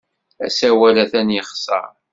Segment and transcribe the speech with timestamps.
[0.47, 1.89] Asawal atan yexṣer.